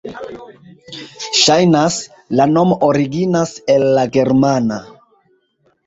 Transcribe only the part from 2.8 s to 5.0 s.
originas el la germana.